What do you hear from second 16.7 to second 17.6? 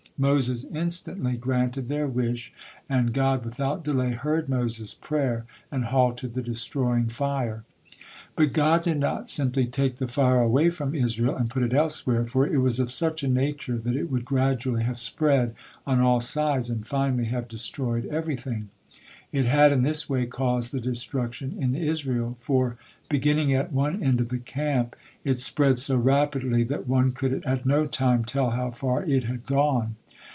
finally have